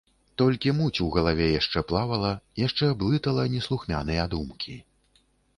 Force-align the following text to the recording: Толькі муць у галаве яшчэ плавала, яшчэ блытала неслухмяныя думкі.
Толькі 0.41 0.71
муць 0.77 1.01
у 1.07 1.09
галаве 1.15 1.49
яшчэ 1.59 1.83
плавала, 1.91 2.31
яшчэ 2.63 2.91
блытала 3.05 3.47
неслухмяныя 3.57 4.29
думкі. 4.33 4.79